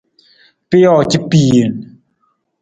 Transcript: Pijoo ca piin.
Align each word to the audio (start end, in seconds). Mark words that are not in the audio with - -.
Pijoo 0.69 1.03
ca 1.09 1.19
piin. 1.29 1.71